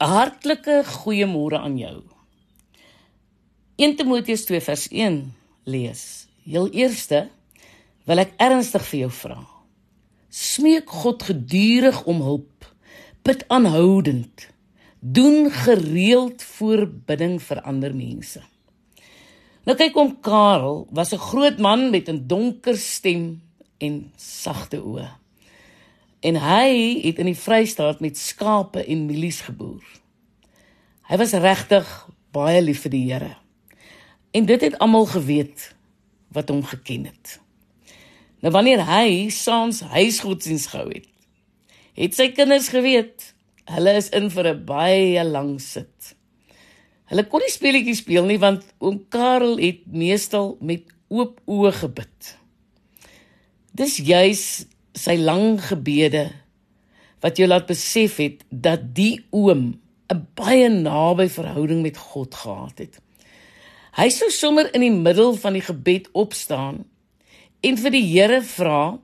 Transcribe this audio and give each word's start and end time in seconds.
Hartlike 0.00 0.80
goeiemôre 0.84 1.58
aan 1.60 1.76
jou. 1.76 1.98
1 3.76 3.98
Timoteus 3.98 4.46
2 4.48 4.60
vers 4.64 4.86
1 4.88 5.18
lees. 5.68 6.04
Heel 6.48 6.70
eerste 6.72 7.26
wil 8.08 8.22
ek 8.22 8.32
ernstig 8.40 8.86
vir 8.88 9.00
jou 9.02 9.10
vra. 9.18 9.36
Smeek 10.32 10.88
God 11.02 11.26
gedurig 11.28 12.00
om 12.08 12.24
hulp. 12.24 12.64
Bid 13.28 13.44
aanhoudend. 13.52 14.48
Doen 15.04 15.52
gereeld 15.52 16.40
voorbidding 16.56 17.36
vir 17.44 17.60
ander 17.68 17.92
mense. 17.92 18.40
Nou 19.68 19.76
kyk 19.76 20.00
om 20.00 20.16
Karel 20.24 20.86
was 20.96 21.12
'n 21.12 21.20
groot 21.28 21.58
man 21.58 21.90
met 21.90 22.08
'n 22.08 22.24
donker 22.26 22.76
stem 22.76 23.42
en 23.78 24.12
sagte 24.16 24.80
oë. 24.80 25.19
En 26.20 26.36
hy 26.36 27.00
het 27.00 27.18
in 27.18 27.30
die 27.30 27.38
Vrystaat 27.38 28.00
met 28.00 28.18
skape 28.18 28.84
en 28.84 29.06
mielies 29.08 29.40
geboer. 29.46 29.84
Hy 31.08 31.16
was 31.16 31.32
regtig 31.32 31.88
baie 32.34 32.60
lief 32.62 32.84
vir 32.84 32.92
die 32.92 33.06
Here. 33.08 33.34
En 34.36 34.46
dit 34.46 34.60
het 34.60 34.76
almal 34.78 35.08
geweet 35.10 35.70
wat 36.36 36.52
hom 36.52 36.60
geken 36.64 37.08
het. 37.08 37.38
Nou 38.40 38.52
wanneer 38.52 38.84
hy 38.86 39.28
saans 39.32 39.80
huisgodsdiens 39.80 40.68
gehou 40.70 40.88
het, 40.92 41.08
het 41.98 42.14
sy 42.16 42.30
kinders 42.36 42.70
geweet 42.72 43.32
hulle 43.70 43.92
is 43.98 44.08
in 44.16 44.30
vir 44.30 44.46
'n 44.54 44.64
baie 44.64 45.24
lang 45.24 45.60
sit. 45.60 46.14
Hulle 47.10 47.24
kon 47.26 47.40
nie 47.40 47.50
speletjies 47.50 48.02
speel 48.02 48.24
nie 48.24 48.38
want 48.38 48.64
oom 48.78 49.00
Karel 49.08 49.58
het 49.58 49.86
meestal 49.86 50.56
met 50.60 50.82
oop 51.08 51.40
oë 51.46 51.72
gebid. 51.72 52.36
Dis 53.74 53.96
juis 53.96 54.66
sy 54.96 55.16
lang 55.16 55.60
gebede 55.62 56.30
wat 57.20 57.38
jou 57.38 57.48
laat 57.48 57.68
besef 57.68 58.16
het 58.22 58.44
dat 58.48 58.94
die 58.96 59.20
oom 59.30 59.80
'n 60.10 60.26
baie 60.34 60.68
naby 60.68 61.28
verhouding 61.28 61.82
met 61.82 61.96
God 61.96 62.34
gehad 62.34 62.78
het. 62.78 62.98
Hy 63.94 64.08
sou 64.08 64.30
sommer 64.30 64.74
in 64.74 64.80
die 64.80 64.94
middel 64.94 65.34
van 65.34 65.52
die 65.52 65.62
gebed 65.62 66.08
opstaan 66.12 66.84
en 67.60 67.76
vir 67.76 67.90
die 67.90 68.06
Here 68.06 68.42
vra 68.42 68.98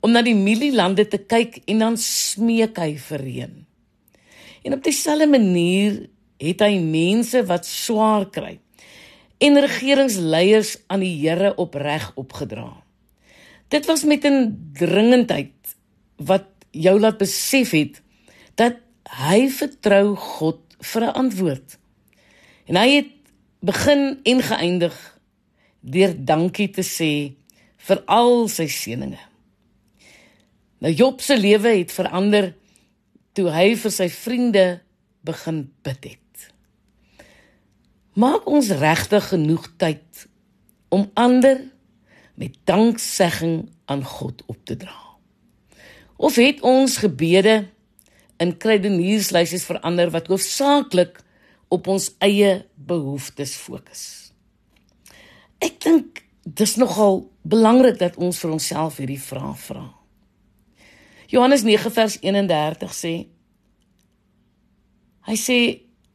om 0.00 0.12
na 0.12 0.22
die 0.22 0.34
mielielande 0.34 1.08
te 1.08 1.18
kyk 1.18 1.62
en 1.66 1.78
dan 1.78 1.96
smeek 1.96 2.78
hy 2.78 2.96
vir 2.96 3.20
reën. 3.20 3.54
En 4.64 4.72
op 4.72 4.82
dieselfde 4.82 5.26
manier 5.26 6.08
het 6.38 6.60
hy 6.60 6.78
mense 6.78 7.42
wat 7.46 7.66
swaar 7.66 8.28
kry 8.30 8.58
en 9.38 9.60
regeringsleiers 9.62 10.76
aan 10.86 11.00
die 11.00 11.14
Here 11.20 11.54
opreg 11.56 12.10
opgedra. 12.16 12.87
Dit 13.68 13.86
was 13.86 14.04
met 14.04 14.24
'n 14.24 14.70
dringendheid 14.72 15.52
wat 16.16 16.46
jou 16.70 17.00
laat 17.00 17.18
besef 17.18 17.70
het 17.70 18.02
dat 18.54 18.76
hy 19.08 19.48
vertrou 19.48 20.16
God 20.16 20.60
vir 20.78 21.02
'n 21.02 21.12
antwoord. 21.12 21.78
En 22.64 22.76
hy 22.76 22.88
het 22.94 23.12
begin 23.60 24.20
en 24.22 24.42
geëindig 24.42 25.18
deur 25.80 26.14
dankie 26.24 26.70
te 26.70 26.82
sê 26.82 27.34
vir 27.76 28.02
al 28.06 28.48
sy 28.48 28.66
seëninge. 28.66 29.20
Nou 30.78 30.92
Job 30.92 31.20
se 31.20 31.38
lewe 31.38 31.68
het 31.68 31.92
verander 31.92 32.54
toe 33.32 33.50
hy 33.50 33.76
vir 33.76 33.90
sy 33.90 34.08
vriende 34.08 34.80
begin 35.26 35.72
bid 35.82 36.04
het. 36.04 36.52
Maak 38.18 38.46
ons 38.50 38.70
regtig 38.70 39.28
genoeg 39.28 39.68
tyd 39.78 40.26
om 40.88 41.10
ander 41.14 41.60
met 42.38 42.54
danksegging 42.70 43.66
aan 43.90 44.04
God 44.04 44.42
op 44.46 44.58
te 44.64 44.76
dra. 44.76 44.96
Of 46.16 46.38
het 46.38 46.60
ons 46.60 46.96
gebede 47.02 47.68
in 48.38 48.54
krydenierslysies 48.56 49.66
verander 49.66 50.10
wat 50.14 50.30
hoofsaaklik 50.30 51.18
op 51.68 51.86
ons 51.90 52.12
eie 52.22 52.62
behoeftes 52.74 53.56
fokus. 53.58 54.02
Ek 55.58 55.80
dink 55.82 56.22
dis 56.42 56.76
nogal 56.78 57.24
belangrik 57.42 57.98
dat 57.98 58.16
ons 58.16 58.38
vir 58.38 58.54
onsself 58.54 59.00
hierdie 59.02 59.20
vraag 59.20 59.58
vra. 59.66 59.84
Johannes 61.28 61.66
9 61.66 61.92
vers 61.92 62.16
31 62.22 62.94
sê 62.94 63.14
Hy 65.28 65.36
sê 65.36 65.58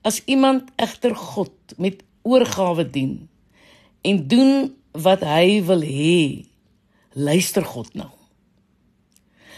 as 0.02 0.24
iemand 0.26 0.72
egter 0.82 1.14
God 1.16 1.76
met 1.78 2.02
oorgawe 2.26 2.86
dien 2.90 3.28
en 4.02 4.24
doen 4.28 4.72
wat 4.94 5.24
hy 5.26 5.62
wil 5.66 5.82
hê, 5.82 6.46
luister 7.14 7.66
God 7.66 7.94
hom. 7.98 8.12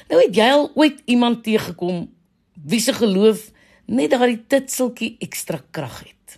Nou 0.10 0.20
het 0.22 0.36
jy 0.36 0.48
al 0.54 0.70
ooit 0.78 1.02
iemand 1.10 1.44
teëgekom 1.46 2.06
wie 2.66 2.82
se 2.82 2.94
geloof 2.94 3.50
net 3.86 4.14
daardie 4.14 4.42
titseltjie 4.50 5.16
ekstra 5.24 5.60
krag 5.72 6.04
het. 6.06 6.38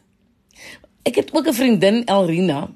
Ek 1.08 1.16
het 1.16 1.34
ook 1.34 1.48
'n 1.48 1.54
vriendin 1.54 2.04
Elrina, 2.06 2.72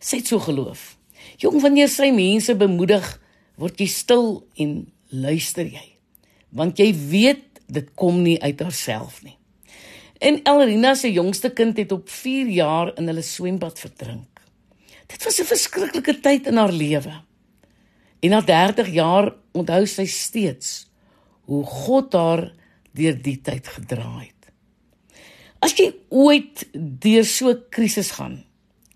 sy 0.00 0.16
het 0.16 0.26
so 0.26 0.38
geloof. 0.38 0.96
Jong, 1.36 1.60
wanneer 1.60 1.88
sy 1.88 2.10
mense 2.10 2.54
bemoedig, 2.54 3.20
word 3.56 3.78
jy 3.80 3.86
stil 3.86 4.46
en 4.56 4.92
luister 5.08 5.66
jy. 5.66 5.96
Want 6.50 6.78
jy 6.78 6.94
weet 6.94 7.60
dit 7.66 7.94
kom 7.94 8.22
nie 8.22 8.42
uit 8.42 8.60
haarself 8.60 9.22
nie. 9.22 9.36
En 10.18 10.40
Elrina 10.44 10.94
se 10.94 11.12
jongste 11.12 11.50
kind 11.50 11.76
het 11.76 11.92
op 11.92 12.08
4 12.08 12.48
jaar 12.48 12.92
in 12.98 13.06
hulle 13.06 13.22
swembad 13.22 13.78
verdrink. 13.78 14.35
Dit 15.06 15.24
was 15.24 15.40
'n 15.40 15.44
verskriklike 15.44 16.20
tyd 16.20 16.46
in 16.46 16.56
haar 16.56 16.72
lewe. 16.72 17.22
En 18.20 18.30
na 18.30 18.40
30 18.40 18.92
jaar 18.92 19.34
onthou 19.52 19.86
sy 19.86 20.06
steeds 20.06 20.88
hoe 21.44 21.64
God 21.64 22.12
haar 22.12 22.52
deur 22.92 23.22
die 23.22 23.40
tyd 23.40 23.66
gedra 23.66 24.18
het. 24.18 24.50
As 25.58 25.74
jy 25.78 25.92
ooit 26.08 26.66
deur 26.74 27.24
so 27.24 27.50
'n 27.50 27.62
krisis 27.70 28.10
gaan 28.10 28.44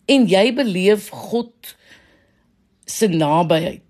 en 0.06 0.26
jy 0.26 0.54
beleef 0.54 1.09
God 1.09 1.76
se 2.87 3.06
nabyheid, 3.06 3.82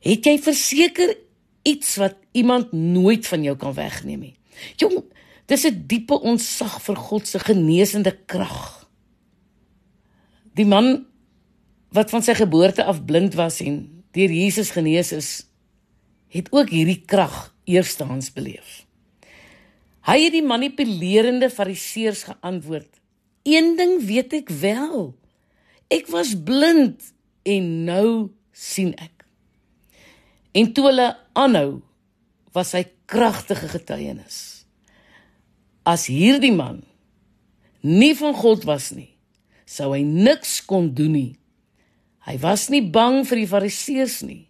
het 0.00 0.24
jy 0.24 0.38
verseker 0.38 1.16
iets 1.62 1.96
wat 1.96 2.16
iemand 2.32 2.72
nooit 2.72 3.26
van 3.26 3.42
jou 3.42 3.56
kan 3.56 3.74
wegneem 3.74 4.20
nie. 4.20 4.36
Jong, 4.76 5.04
dis 5.46 5.64
'n 5.64 5.84
diepe 5.86 6.20
ontzag 6.20 6.82
vir 6.82 6.96
God 6.96 7.26
se 7.26 7.38
genesende 7.38 8.18
krag. 8.26 8.88
Die 10.54 10.66
man 10.66 11.06
wat 11.94 12.10
van 12.10 12.24
sy 12.26 12.34
geboorte 12.34 12.84
af 12.84 13.04
blind 13.06 13.36
was 13.38 13.60
en 13.62 13.84
deur 14.14 14.32
Jesus 14.32 14.72
genees 14.74 15.12
is, 15.14 15.28
het 16.34 16.50
ook 16.50 16.72
hierdie 16.74 17.02
krag 17.06 17.54
eerstehands 17.70 18.32
beleef. 18.34 18.82
Hy 20.04 20.18
het 20.26 20.34
die 20.34 20.44
manipulerende 20.44 21.48
fariseërs 21.50 22.26
geantwoord: 22.28 22.90
"Een 23.42 23.76
ding 23.76 24.02
weet 24.04 24.32
ek 24.32 24.50
wel. 24.50 25.14
Ek 25.88 26.10
was 26.12 26.34
blind 26.34 27.12
en 27.42 27.84
nou 27.84 28.30
sien 28.52 28.92
ek." 28.94 29.24
En 30.52 30.72
toe 30.72 30.84
hulle 30.90 31.16
aanhou, 31.32 31.80
was 32.52 32.72
hy 32.72 32.84
kragtige 33.10 33.68
getuienis. 33.68 34.66
As 35.82 36.06
hierdie 36.06 36.54
man 36.54 36.82
nie 37.80 38.14
van 38.16 38.34
God 38.34 38.64
was 38.64 38.92
nie, 38.94 39.10
sou 39.66 39.92
hy 39.92 40.02
niks 40.06 40.60
kon 40.64 40.92
doen 40.94 41.12
nie. 41.12 41.32
Hy 42.24 42.38
was 42.40 42.68
nie 42.72 42.82
bang 42.82 43.22
vir 43.28 43.42
die 43.42 43.50
fariseërs 43.50 44.22
nie, 44.24 44.46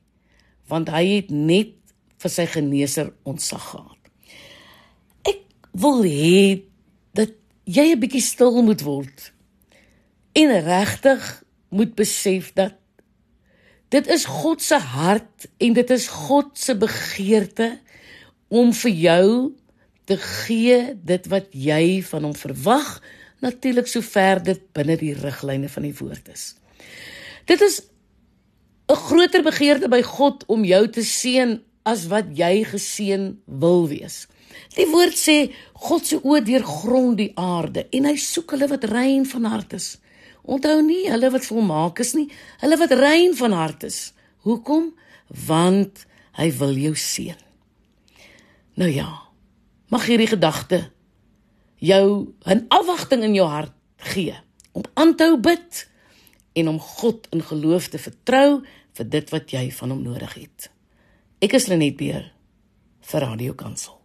want 0.71 0.93
hy 0.95 1.05
het 1.17 1.31
net 1.35 1.75
vir 2.23 2.33
sy 2.33 2.47
geneeser 2.47 3.11
ontsag 3.29 3.67
gehad. 3.73 4.01
Wil 5.75 6.05
hê 6.07 6.62
dat 7.19 7.35
jy 7.67 7.95
'n 7.95 7.99
bietjie 7.99 8.23
stil 8.23 8.62
moet 8.62 8.83
word 8.87 9.33
en 10.39 10.51
regtig 10.62 11.43
moet 11.69 11.95
besef 11.95 12.53
dat 12.55 12.79
dit 13.91 14.06
is 14.06 14.25
God 14.25 14.62
se 14.62 14.79
hart 14.79 15.49
en 15.59 15.73
dit 15.73 15.91
is 15.91 16.06
God 16.06 16.55
se 16.59 16.75
begeerte 16.79 17.81
om 18.49 18.73
vir 18.73 18.91
jou 18.91 19.31
te 20.06 20.17
gee 20.17 20.95
dit 20.95 21.27
wat 21.27 21.51
jy 21.51 22.03
van 22.03 22.23
hom 22.23 22.35
verwag 22.35 23.03
natuurlik 23.43 23.91
sover 23.91 24.43
dit 24.43 24.62
binne 24.73 24.97
die 24.97 25.15
riglyne 25.15 25.69
van 25.69 25.82
die 25.82 25.97
woord 25.99 26.31
is 26.31 26.55
dit 27.44 27.61
is 27.61 27.82
'n 28.88 29.00
groter 29.08 29.43
begeerte 29.43 29.88
by 29.88 30.02
God 30.02 30.44
om 30.46 30.64
jou 30.64 30.88
te 30.88 31.02
seën 31.02 31.61
as 31.85 32.06
wat 32.06 32.37
jy 32.37 32.64
geseën 32.64 33.38
wil 33.46 33.88
wees 33.88 34.26
Die 34.75 34.87
woord 34.91 35.17
sê 35.19 35.37
God 35.87 36.06
se 36.08 36.19
oë 36.23 36.43
deurgrond 36.46 37.19
die 37.20 37.31
aarde 37.38 37.87
en 37.94 38.08
hy 38.08 38.17
soek 38.20 38.55
hulle 38.55 38.69
wat 38.70 38.87
rein 38.91 39.26
van 39.29 39.46
hart 39.50 39.76
is. 39.79 39.88
Onthou 40.44 40.81
nie 40.85 41.05
hulle 41.08 41.31
wat 41.32 41.46
volmaak 41.49 42.02
is 42.05 42.12
nie, 42.19 42.26
hulle 42.62 42.79
wat 42.81 42.94
rein 42.99 43.37
van 43.38 43.55
hart 43.56 43.87
is. 43.88 43.99
Hoekom? 44.44 44.91
Want 45.46 46.05
hy 46.38 46.49
wil 46.58 46.75
jou 46.79 46.94
seën. 46.99 47.38
Nou 48.81 48.91
ja. 48.91 49.08
Mag 49.93 50.08
hierdie 50.08 50.31
gedagte 50.32 50.91
jou 51.79 52.35
'n 52.46 52.67
afwagting 52.69 53.23
in 53.23 53.35
jou 53.35 53.46
hart 53.46 53.73
gee 53.96 54.35
om 54.73 54.82
aan 54.94 55.14
te 55.17 55.25
hou 55.25 55.37
bid 55.37 55.87
en 56.55 56.71
om 56.71 56.79
God 56.81 57.27
in 57.35 57.43
geloof 57.43 57.91
te 57.91 57.99
vertrou 57.99 58.62
vir 58.95 59.11
dit 59.11 59.35
wat 59.35 59.51
jy 59.51 59.67
van 59.75 59.95
hom 59.95 60.03
nodig 60.06 60.39
het. 60.39 60.71
Ek 61.43 61.56
is 61.59 61.67
Lenet 61.71 61.99
Beer 61.99 62.31
vir 63.11 63.27
Radio 63.27 63.59
Kansel. 63.59 64.04